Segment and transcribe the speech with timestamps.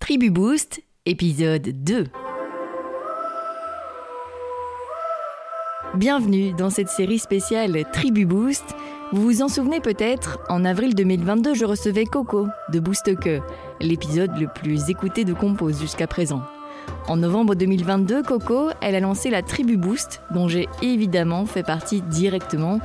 [0.00, 2.06] Tribu Boost, épisode 2.
[5.94, 8.64] Bienvenue dans cette série spéciale Tribu Boost.
[9.12, 13.40] Vous vous en souvenez peut-être, en avril 2022, je recevais Coco de Boost Que,
[13.80, 16.42] l'épisode le plus écouté de Compose jusqu'à présent.
[17.06, 22.02] En novembre 2022, Coco, elle a lancé la Tribu Boost, dont j'ai évidemment fait partie
[22.02, 22.80] directement.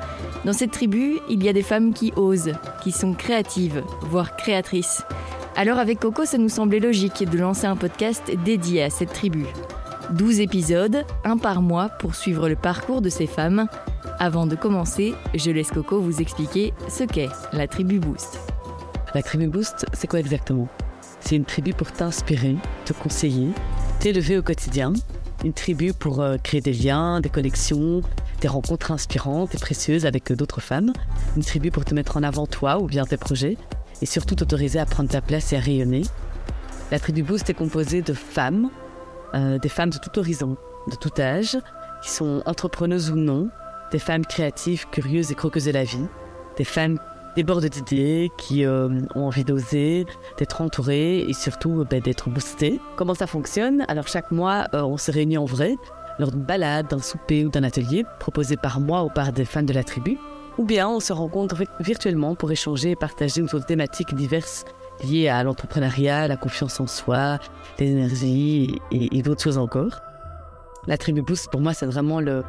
[0.46, 5.04] Dans cette tribu, il y a des femmes qui osent, qui sont créatives, voire créatrices.
[5.56, 9.46] Alors avec Coco, ça nous semblait logique de lancer un podcast dédié à cette tribu.
[10.12, 13.68] 12 épisodes, un par mois pour suivre le parcours de ces femmes.
[14.20, 18.40] Avant de commencer, je laisse Coco vous expliquer ce qu'est la Tribu Boost.
[19.14, 20.68] La Tribu Boost, c'est quoi exactement?
[21.20, 23.50] C'est une tribu pour t'inspirer, te conseiller
[24.02, 24.94] t'élever au quotidien.
[25.46, 28.02] Une tribu pour euh, créer des liens, des connexions,
[28.42, 30.92] des rencontres inspirantes et précieuses avec euh, d'autres femmes.
[31.38, 33.58] Une tribu pour te mettre en avant toi ou bien tes projets.
[34.02, 36.02] Et surtout t'autoriser à prendre ta place et à rayonner.
[36.92, 38.70] La tribu Boost est composée de femmes,
[39.34, 40.58] euh, des femmes de tout horizon,
[40.90, 41.58] de tout âge,
[42.02, 43.50] qui sont entrepreneuses ou non,
[43.92, 46.06] des femmes créatives, curieuses et croqueuses de la vie,
[46.58, 46.98] des femmes
[47.36, 50.06] des bords d'idées, qui euh, ont envie d'oser,
[50.38, 52.80] d'être entourées et surtout ben, d'être boostées.
[52.98, 53.86] Comment ça fonctionne?
[53.88, 55.78] Alors chaque mois, euh, on se réunit en vrai,
[56.20, 59.64] lors d'une balade, d'un souper ou d'un atelier proposé par moi ou par des fans
[59.64, 60.18] de la tribu.
[60.62, 64.64] Ou bien on se rencontre virtuellement pour échanger et partager autour de thématiques diverses
[65.04, 67.40] liées à l'entrepreneuriat, la confiance en soi,
[67.80, 70.02] l'énergie et, et d'autres choses encore.
[70.86, 72.44] La tribu Boost, pour moi, c'est vraiment le,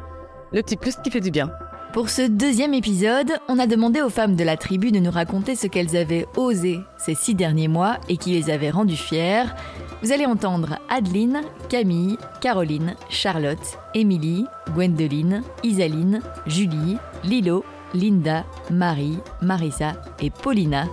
[0.51, 1.49] le petit plus qui fait du bien.
[1.91, 5.55] Pour ce deuxième épisode, on a demandé aux femmes de la tribu de nous raconter
[5.55, 9.55] ce qu'elles avaient osé ces six derniers mois et qui les avait rendues fières.
[10.03, 19.93] Vous allez entendre Adeline, Camille, Caroline, Charlotte, Émilie, Gwendoline, Isaline, Julie, Lilo, Linda, Marie, Marissa
[20.19, 20.87] et Paulina.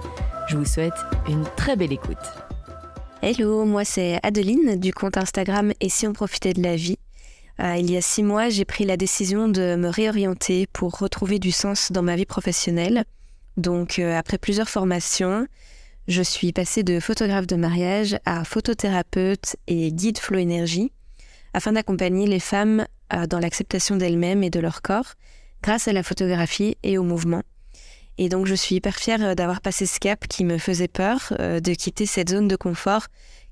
[0.48, 0.95] Je vous souhaite
[1.29, 2.17] une très belle écoute.
[3.23, 6.98] Hello, moi c'est Adeline du compte Instagram Et si on profitait de la vie
[7.61, 11.39] euh, il y a six mois, j'ai pris la décision de me réorienter pour retrouver
[11.39, 13.05] du sens dans ma vie professionnelle.
[13.59, 15.47] Donc, euh, après plusieurs formations,
[16.09, 20.91] je suis passée de photographe de mariage à photothérapeute et guide flow énergie
[21.53, 25.15] afin d'accompagner les femmes euh, dans l'acceptation d'elles-mêmes et de leur corps
[25.62, 27.43] grâce à la photographie et au mouvement.
[28.19, 31.75] Et donc je suis hyper fière d'avoir passé ce cap qui me faisait peur, de
[31.75, 33.06] quitter cette zone de confort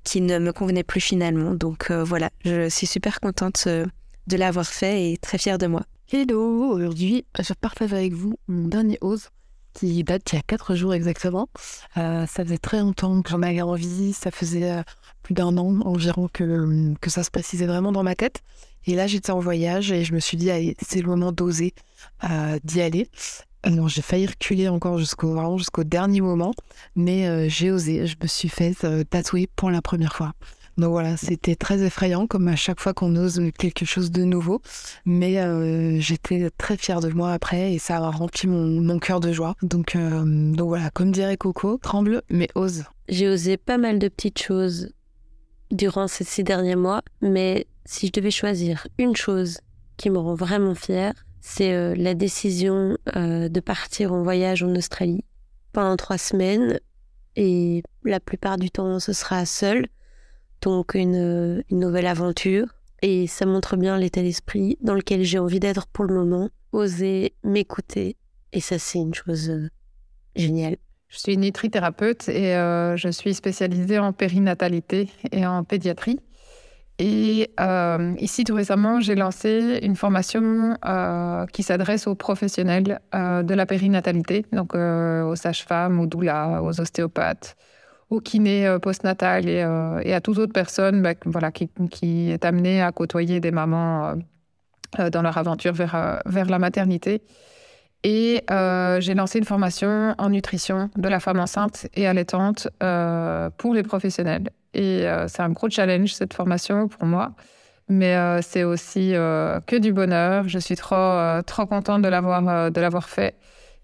[0.04, 1.54] qui ne me convenait plus finalement.
[1.54, 5.82] Donc voilà, je suis super contente de l'avoir fait et très fière de moi.
[6.12, 9.30] Hello, aujourd'hui je partage avec vous mon dernier ose
[9.78, 11.48] qui date d'il y a 4 jours exactement.
[11.96, 14.82] Euh, ça faisait très longtemps que j'en avais envie, ça faisait euh,
[15.22, 18.42] plus d'un an environ que, que ça se précisait vraiment dans ma tête.
[18.86, 21.74] Et là j'étais en voyage et je me suis dit, c'est le moment d'oser,
[22.24, 23.08] euh, d'y aller.
[23.62, 26.54] Alors j'ai failli reculer encore jusqu'au jusqu'au dernier moment,
[26.94, 28.74] mais j'ai osé, je me suis fait
[29.10, 30.32] tatouer pour la première fois.
[30.78, 34.62] Donc voilà, c'était très effrayant, comme à chaque fois qu'on ose quelque chose de nouveau.
[35.04, 39.32] Mais euh, j'étais très fière de moi après et ça a rempli mon, cœur de
[39.32, 39.56] joie.
[39.62, 42.84] Donc, euh, donc voilà, comme dirait Coco, tremble mais ose.
[43.08, 44.92] J'ai osé pas mal de petites choses
[45.70, 49.58] durant ces six derniers mois, mais si je devais choisir une chose
[49.96, 55.24] qui me rend vraiment fière, c'est euh, la décision de partir en voyage en Australie
[55.72, 56.78] pendant trois semaines.
[57.36, 59.86] Et la plupart du temps, ce sera seul
[60.60, 62.66] donc une, nouvelle aventure.
[63.02, 67.34] Et ça montre bien l'état d'esprit dans lequel j'ai envie d'être pour le moment, oser
[67.44, 68.16] m'écouter.
[68.52, 69.70] Et ça, c'est une chose euh,
[70.34, 70.78] géniale.
[71.08, 76.20] Je suis nutrithérapeute et euh, je suis spécialisée en périnatalité et en pédiatrie.
[76.98, 80.76] Et euh, ici, tout récemment, j'ai lancé une formation
[81.52, 87.56] qui s'adresse aux professionnels de la périnatalité, donc aux sages-femmes, aux doulas, aux ostéopathes,
[88.10, 92.44] au kiné euh, postnatal et, euh, à toute autre personne bah, voilà, qui, qui, est
[92.44, 94.14] amenée à côtoyer des mamans
[94.98, 97.22] euh, dans leur aventure vers la maternité.
[98.04, 98.42] Et
[99.00, 102.68] j'ai lancé une formation en nutrition de la femme enceinte et allaitante
[103.58, 104.50] pour les professionnels.
[104.74, 107.32] Et c'est un gros challenge, cette formation, pour moi.
[107.88, 110.48] Mais c'est aussi que du bonheur.
[110.48, 113.34] Je suis trop, trop contente de l'avoir, de l'avoir fait.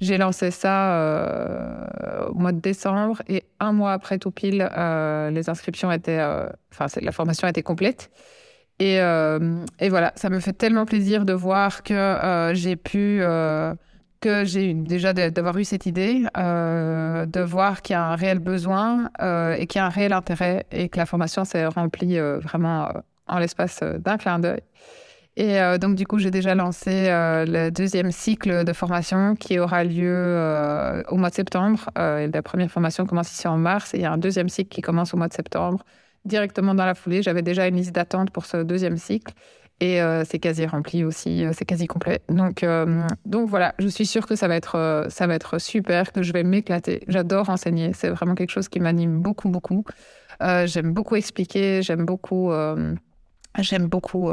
[0.00, 5.30] J'ai lancé ça euh, au mois de décembre et un mois après tout pile, euh,
[5.30, 8.10] les inscriptions étaient, euh, enfin la formation était complète.
[8.80, 13.22] Et, et, voilà, ça me fait tellement plaisir de voir que j'ai pu,
[14.24, 19.10] que j'ai déjà d'avoir eu cette idée, de voir qu'il y a un réel besoin
[19.58, 22.88] et qu'il y a un réel intérêt et que la formation s'est remplie vraiment
[23.26, 24.62] en l'espace d'un clin d'œil.
[25.36, 29.58] Et euh, donc, du coup, j'ai déjà lancé euh, le deuxième cycle de formation qui
[29.58, 31.90] aura lieu euh, au mois de septembre.
[31.96, 34.80] la première formation commence ici en mars et il y a un deuxième cycle qui
[34.80, 35.84] commence au mois de septembre.
[36.24, 37.22] directement dans la foulée.
[37.22, 39.34] J'avais déjà une liste d'attente pour ce deuxième cycle.
[39.80, 42.20] Et euh, c'est quasi rempli aussi, euh, c'est quasi complet.
[42.28, 46.12] Donc, euh, donc voilà, je suis sûre que ça va être, ça va être super,
[46.12, 47.02] que je vais m'éclater.
[47.08, 49.84] J'adore enseigner, c'est vraiment quelque chose qui m'anime beaucoup, beaucoup.
[50.40, 52.52] j'aime beaucoup expliquer, j'aime beaucoup,
[53.58, 54.30] j'aime beaucoup,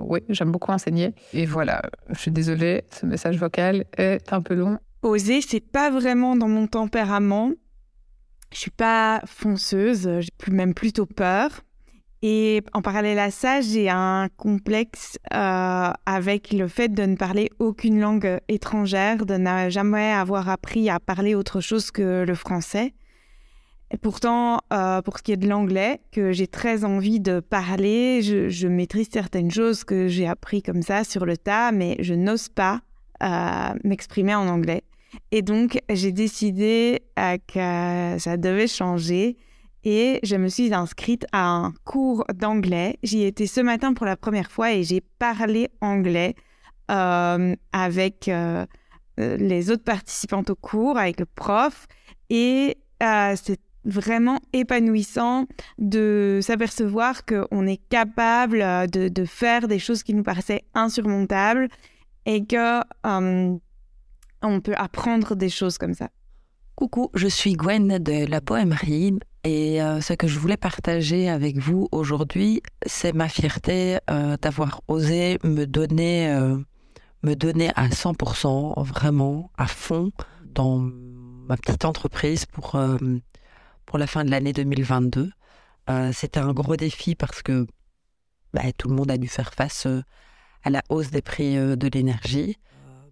[0.00, 1.14] oui, j'aime beaucoup enseigner.
[1.34, 4.78] Et voilà, je suis désolée, ce message vocal est un peu long.
[5.02, 7.50] Oser, c'est pas vraiment dans mon tempérament.
[8.52, 11.62] Je suis pas fonceuse, j'ai même plutôt peur.
[12.24, 17.50] Et en parallèle à ça, j'ai un complexe euh, avec le fait de ne parler
[17.58, 22.94] aucune langue étrangère, de ne jamais avoir appris à parler autre chose que le français.
[23.90, 28.22] Et pourtant, euh, pour ce qui est de l'anglais, que j'ai très envie de parler,
[28.22, 32.48] je, maîtrise certaines choses que j'ai appris comme ça sur le tas, mais je n'ose
[32.48, 32.82] pas
[33.24, 34.84] euh, m'exprimer en anglais.
[35.32, 39.36] Et donc, j'ai décidé que ça devait changer
[39.84, 42.98] et je me suis inscrite à un cours d'anglais.
[43.02, 46.34] J'y étais ce matin pour la première fois et j'ai parlé anglais
[46.90, 48.66] euh, avec euh,
[49.18, 51.86] euh, les autres participantes au cours, avec le prof.
[52.30, 55.46] Et c'est vraiment épanouissant
[55.78, 61.68] de s'apercevoir qu'on est capable de, faire des choses qui nous paraissaient insurmontables
[62.26, 66.10] et que on peut apprendre des choses comme ça.
[66.76, 71.58] Coucou, je suis Gwen de la Poémerie et euh, ce que je voulais partager avec
[71.58, 76.56] vous aujourd'hui, c'est ma fierté euh, d'avoir osé me donner, euh,
[77.24, 80.12] me donner à 100%, vraiment à fond,
[80.44, 82.80] dans ma petite entreprise pour,
[83.84, 85.32] pour la fin de l'année 2022.
[86.12, 87.66] C'était un gros défi parce que
[88.54, 89.88] bah, tout le monde a dû faire face
[90.62, 92.58] à la hausse des prix de l'énergie.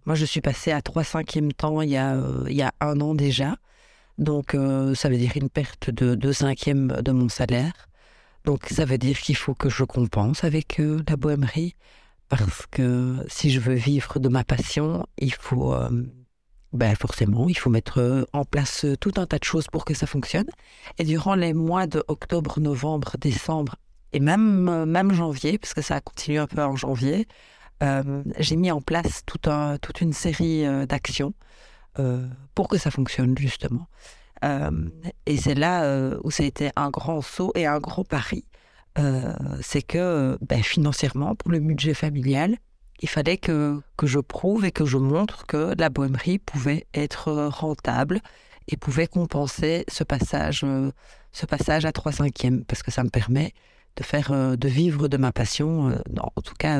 [0.05, 2.17] Moi, je suis passée à 3 cinquièmes temps il y a,
[2.47, 3.57] il y a un an déjà.
[4.17, 7.89] Donc, euh, ça veut dire une perte de deux cinquièmes de mon salaire.
[8.45, 11.75] Donc, ça veut dire qu'il faut que je compense avec euh, la bohémerie.
[12.29, 15.89] Parce que si je veux vivre de ma passion, il faut, euh,
[16.71, 20.07] ben forcément, il faut mettre en place tout un tas de choses pour que ça
[20.07, 20.47] fonctionne.
[20.97, 23.75] Et durant les mois de octobre, novembre, décembre
[24.13, 27.27] et même, même janvier, parce que ça a continué un peu en janvier,
[28.37, 31.50] j'ai mis en place toute une série d'actions euh,
[32.55, 33.87] pour que ça fonctionne justement.
[34.43, 34.89] Euh,
[35.25, 38.45] et c'est là euh, où ça a été un grand saut et un grand pari.
[39.61, 42.57] c'est que ben, financièrement, pour le budget familial,
[43.01, 47.31] il fallait que, que je prouve et que je montre que la bohémerie pouvait être
[47.47, 48.19] rentable
[48.67, 50.65] et pouvait compenser ce passage,
[51.31, 53.53] ce passage à 3 cinquièmes, parce que ça me permet
[53.95, 56.79] de faire, de vivre de ma passion, en tout cas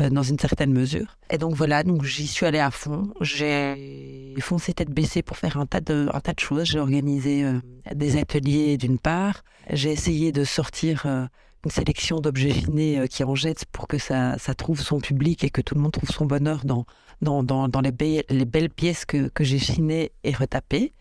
[0.00, 1.18] euh, dans une certaine mesure.
[1.30, 3.12] Et donc voilà, donc j'y suis allée à fond.
[3.20, 6.64] J'ai foncé tête baissée pour faire un tas de, un tas de choses.
[6.64, 7.60] J'ai organisé euh,
[7.94, 9.42] des ateliers d'une part.
[9.70, 11.26] J'ai essayé de sortir euh,
[11.64, 15.50] une sélection d'objets chinés qui en jettent pour que ça, ça trouve son public et
[15.50, 16.84] que tout le monde trouve son bonheur dans,
[17.20, 17.92] dans, dans, dans les,
[18.28, 20.92] les, belles pièces que, que j'ai chinées et retapées.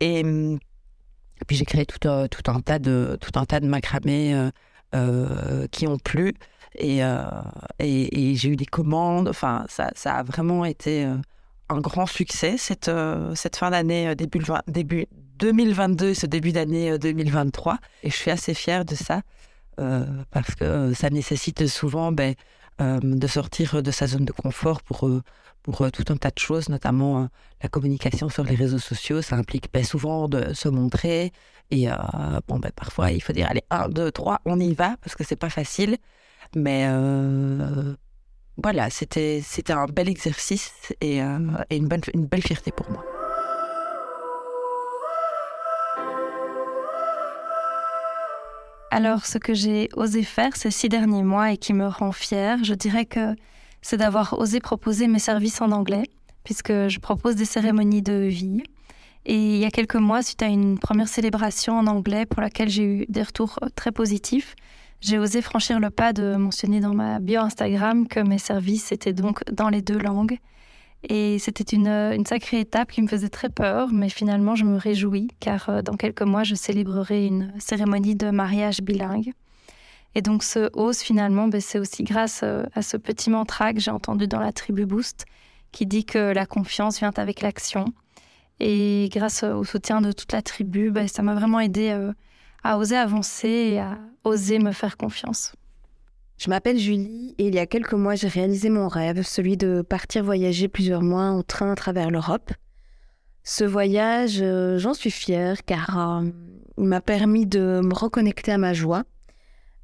[0.00, 0.24] Et,
[1.46, 4.50] puis j'ai créé tout un, tout un tas de, tout un tas de macramés
[5.70, 6.34] qui ont plu.
[6.80, 7.24] Euh,
[7.78, 9.28] et, et, j'ai eu des commandes.
[9.28, 11.14] Enfin, ça, ça a vraiment été euh,
[11.68, 15.06] un grand succès cette, euh, cette fin d'année, début, début
[15.38, 17.78] 2022, ce début d'année 2023.
[18.02, 19.22] Et je suis assez fière de ça
[20.32, 22.34] parce que ça nécessite souvent ben,
[22.78, 25.08] de sortir de sa zone de confort pour,
[25.62, 27.28] pour tout un tas de choses, notamment
[27.62, 29.22] la communication sur les réseaux sociaux.
[29.22, 31.32] Ça implique ben, souvent de se montrer.
[31.70, 31.88] Et
[32.46, 35.24] bon, ben, parfois, il faut dire allez, 1, 2, 3, on y va parce que
[35.24, 35.96] c'est pas facile.
[36.54, 37.94] Mais euh,
[38.62, 41.38] voilà, c'était un bel exercice et, euh,
[41.70, 43.04] une, bonne, une belle fierté pour moi.
[48.90, 52.64] Alors, ce que j'ai osé faire ces six derniers mois et qui me rend fière,
[52.64, 53.36] je dirais que
[53.82, 56.04] c'est d'avoir osé proposer mes services en anglais,
[56.42, 58.62] puisque je propose des cérémonies de vie.
[59.26, 62.70] Et il y a quelques mois, suite à une première célébration en anglais pour laquelle
[62.70, 64.56] j'ai eu des retours très positifs,
[65.00, 69.12] j'ai osé franchir le pas de mentionner dans ma bio Instagram que mes services étaient
[69.12, 70.38] donc dans les deux langues.
[71.10, 75.28] Et c'était une, sacrée étape qui me faisait très peur, mais finalement je me réjouis
[75.40, 79.32] car euh, dans quelques mois je célébrerai une cérémonie de mariage bilingue.
[80.14, 83.80] Et donc ce hausse finalement, ben, c'est aussi grâce euh, à ce petit mantra que
[83.80, 85.24] j'ai entendu dans la tribu Boost
[85.72, 87.86] qui dit que la confiance vient avec l'action.
[88.60, 92.12] Et grâce au soutien de toute la tribu, ben, ça m'a vraiment aidé euh,
[92.64, 95.54] à oser avancer et à oser me faire confiance.
[96.38, 99.82] Je m'appelle Julie et il y a quelques mois, j'ai réalisé mon rêve, celui de
[99.82, 102.52] partir voyager plusieurs mois en train à travers l'Europe.
[103.42, 106.28] Ce voyage, euh, j'en suis fière car euh,
[106.76, 109.02] il m'a permis de me reconnecter à ma joie.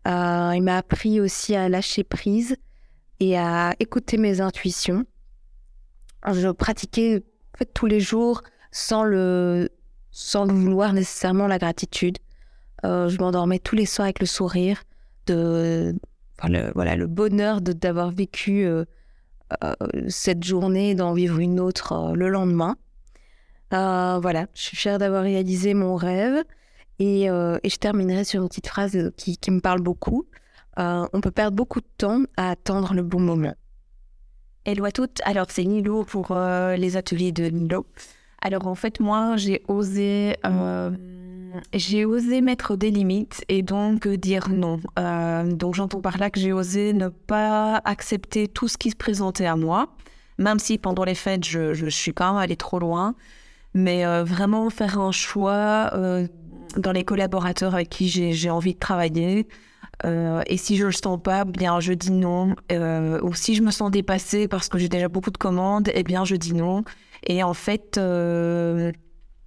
[0.06, 2.54] Euh, il m'a appris aussi à lâcher prise
[3.18, 5.04] et à écouter mes intuitions.
[6.24, 9.70] Je pratiquais en fait, tous les jours sans le,
[10.12, 12.18] sans vouloir nécessairement la gratitude.
[12.84, 14.84] je m'endormais tous les soirs avec le sourire,
[15.26, 15.96] de,
[16.42, 18.66] le, voilà, le bonheur d'avoir vécu
[20.08, 22.76] cette journée, d'en vivre une autre le lendemain.
[23.74, 26.44] Euh, voilà, je suis fière d'avoir réalisé mon rêve.
[26.98, 30.26] Et, euh, je terminerai sur une petite phrase qui, me parle beaucoup.
[30.78, 33.54] Euh, on peut perdre beaucoup de temps à attendre le bon moment.
[34.64, 35.20] Hello à toutes.
[35.24, 37.86] Alors, c'est Nilo pour les ateliers de Nilo.
[38.40, 40.36] Alors, en fait, moi, j'ai osé,
[41.72, 44.80] j'ai osé mettre des limites et donc dire non.
[45.44, 49.46] donc, j'entends par là que j'ai osé ne pas accepter tout ce qui se présentait
[49.46, 49.94] à moi,
[50.38, 53.14] même si pendant les fêtes, je, je suis quand même allée trop loin
[53.74, 56.26] mais euh, vraiment faire un choix euh,
[56.76, 59.46] dans les collaborateurs avec qui j'ai envie de travailler.
[60.04, 62.54] Euh, et si je le sens pas, bien je dis non.
[63.22, 66.24] ou si je me sens dépassée parce que j'ai déjà beaucoup de commandes, eh bien
[66.24, 66.84] je dis non.
[67.26, 67.98] Et en fait,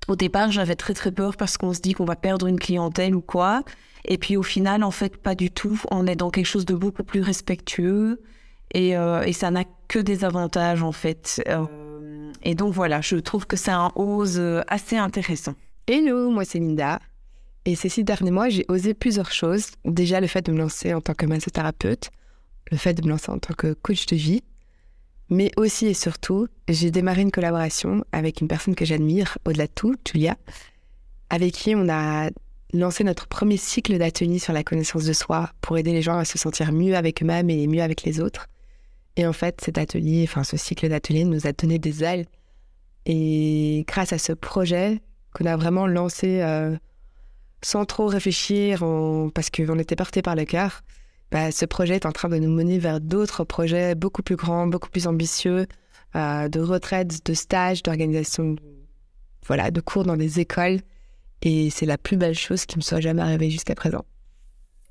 [0.07, 3.15] au départ, j'avais très très peur parce qu'on se dit qu'on va perdre une clientèle
[3.15, 3.63] ou quoi.
[4.05, 5.81] Et puis au final, en fait, pas du tout.
[5.91, 8.21] On est dans quelque chose de beaucoup plus respectueux.
[8.73, 11.41] Et, et ça n'a que des avantages en fait.
[12.43, 15.53] Et donc voilà, je trouve que c'est un ose euh, assez intéressant.
[15.87, 16.99] Hello, moi c'est Linda.
[17.65, 19.67] Et ces six derniers mois, j'ai osé plusieurs choses.
[19.83, 22.11] Déjà, le fait de me lancer en tant que massothérapeute,
[22.71, 24.43] le fait de me lancer en tant que coach de vie,
[25.29, 29.71] mais aussi et surtout, j'ai démarré une collaboration avec une personne que j'admire, au-delà de
[29.73, 30.37] tout, Julia,
[31.29, 32.29] avec qui on a
[32.73, 36.25] lancé notre premier cycle d'ateliers sur la connaissance de soi pour aider les gens à
[36.25, 38.47] se sentir mieux avec eux-mêmes et mieux avec les autres.
[39.15, 42.25] Et en fait, cet atelier, enfin ce cycle d'ateliers nous a donné des ailes.
[43.05, 45.01] Et grâce à ce projet
[45.33, 46.75] qu'on a vraiment lancé euh,
[47.61, 48.83] sans trop réfléchir,
[49.33, 50.83] parce qu'on était porté par le cœur,
[51.31, 54.67] bah, ce projet est en train de nous mener vers d'autres projets beaucoup plus grands,
[54.67, 55.67] beaucoup plus ambitieux,
[56.15, 58.55] euh, de retraites, de stages, d'organisation,
[59.45, 60.79] voilà, de cours dans des écoles.
[61.41, 64.05] Et c'est la plus belle chose qui me soit jamais arrivée jusqu'à présent.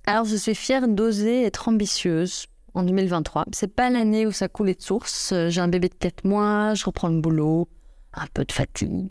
[0.06, 3.46] Alors, je suis fière d'oser être ambitieuse en 2023.
[3.52, 5.34] C'est pas l'année où ça coulait de source.
[5.48, 7.68] J'ai un bébé de 4 mois, je reprends le boulot,
[8.14, 9.10] un peu de fatigue.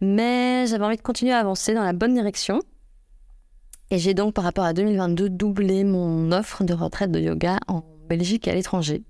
[0.00, 2.60] Mais j'avais envie de continuer à avancer dans la bonne direction.
[3.90, 7.84] Et j'ai donc, par rapport à 2022, doublé mon offre de retraite de yoga en
[8.08, 9.02] Belgique et à l'étranger.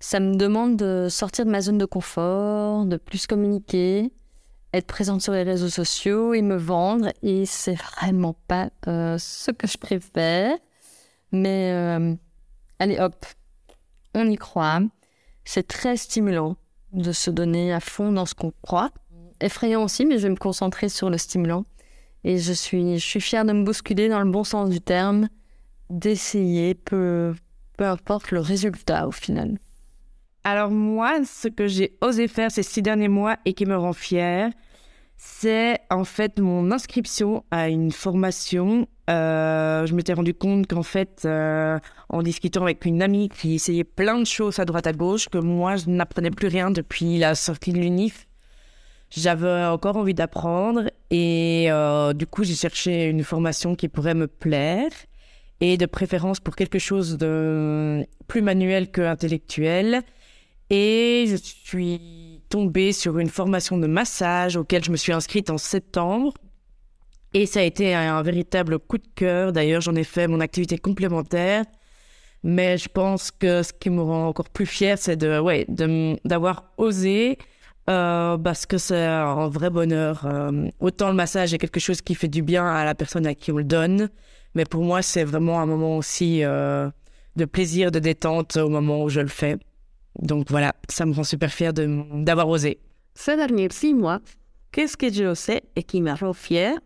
[0.00, 4.12] Ça me demande de sortir de ma zone de confort, de plus communiquer,
[4.72, 7.12] être présente sur les réseaux sociaux et me vendre.
[7.22, 10.56] Et c'est vraiment pas euh, ce que je préfère.
[11.32, 12.14] Mais euh,
[12.78, 13.26] allez hop,
[14.14, 14.80] on y croit.
[15.44, 16.56] C'est très stimulant
[16.92, 18.90] de se donner à fond dans ce qu'on croit.
[19.40, 21.64] Effrayant aussi, mais je vais me concentrer sur le stimulant.
[22.24, 25.28] Et je suis, je suis fière de me bousculer dans le bon sens du terme,
[25.90, 27.34] d'essayer, peu,
[27.76, 29.58] peu importe le résultat au final.
[30.44, 33.92] Alors moi, ce que j'ai osé faire ces six derniers mois et qui me rend
[33.92, 34.50] fière,
[35.16, 38.86] c'est en fait mon inscription à une formation.
[39.10, 43.84] Euh, je m'étais rendu compte qu'en fait, euh, en discutant avec une amie qui essayait
[43.84, 47.34] plein de choses à droite à gauche, que moi, je n'apprenais plus rien depuis la
[47.34, 48.27] sortie de l'UNIF.
[49.10, 54.26] J'avais encore envie d'apprendre et euh, du coup, j'ai cherché une formation qui pourrait me
[54.26, 54.90] plaire
[55.60, 60.02] et de préférence pour quelque chose de plus manuel que intellectuel.
[60.70, 65.58] Et je suis tombée sur une formation de massage auquel je me suis inscrite en
[65.58, 66.34] septembre.
[67.32, 69.52] Et ça a été un, véritable coup de cœur.
[69.52, 71.64] D'ailleurs, j'en ai fait mon activité complémentaire.
[72.42, 75.66] Mais je pense que ce qui me rend encore plus fière, c'est de, ouais,
[76.24, 77.38] d'avoir osé,
[77.88, 80.26] euh, parce que c'est un vrai bonheur.
[80.26, 83.34] Euh, autant le massage est quelque chose qui fait du bien à la personne à
[83.34, 84.10] qui on le donne,
[84.54, 86.90] mais pour moi, c'est vraiment un moment aussi euh,
[87.36, 89.56] de plaisir, de détente au moment où je le fais.
[90.20, 92.78] Donc voilà, ça me rend super fière d'avoir osé.
[93.14, 94.20] Ces derniers six mois,
[94.72, 96.78] qu'est-ce que j'ai osé et qui m'a rend fière?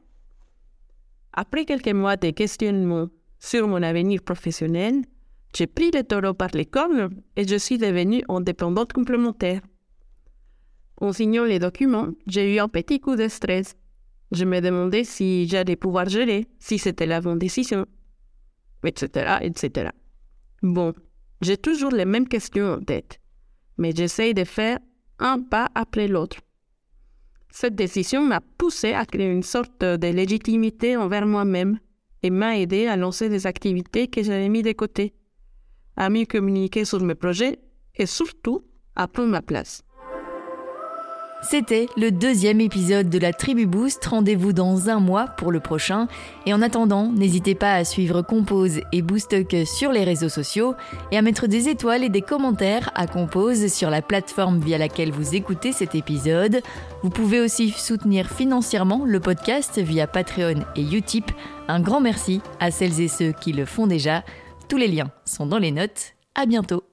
[1.32, 3.08] Après quelques mois de questionnement
[3.40, 5.02] sur mon avenir professionnel,
[5.56, 9.60] j'ai pris le taureau par les cornes et je suis devenue indépendante complémentaire.
[11.02, 13.74] En signant les documents, j'ai eu un petit coup de stress.
[14.30, 17.84] Je me demandais si j'allais pouvoir gérer, si c'était la bonne décision,
[18.82, 19.90] etc., etc.
[20.62, 20.94] Bon,
[21.42, 23.18] j'ai toujours les mêmes questions en tête
[23.78, 24.78] mais j'essaie de faire
[25.18, 26.38] un pas après l'autre.
[27.50, 31.78] Cette décision m'a poussé à créer une sorte de légitimité envers moi-même
[32.22, 35.14] et m'a aidé à lancer des activités que j'avais mis de côté,
[35.96, 37.58] à mieux communiquer sur mes projets
[37.96, 39.82] et surtout à prendre ma place.
[41.42, 44.04] C'était le deuxième épisode de la Tribu Boost.
[44.06, 46.06] Rendez-vous dans un mois pour le prochain.
[46.46, 50.74] Et en attendant, n'hésitez pas à suivre Compose et Boostock sur les réseaux sociaux
[51.10, 55.10] et à mettre des étoiles et des commentaires à Compose sur la plateforme via laquelle
[55.10, 56.62] vous écoutez cet épisode.
[57.02, 61.32] Vous pouvez aussi soutenir financièrement le podcast via Patreon et Utip.
[61.66, 64.24] Un grand merci à celles et ceux qui le font déjà.
[64.68, 66.14] Tous les liens sont dans les notes.
[66.36, 66.84] À bientôt.